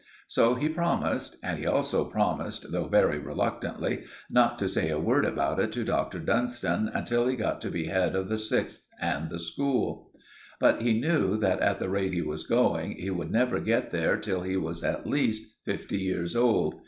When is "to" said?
4.57-4.67, 5.73-5.83, 7.61-7.69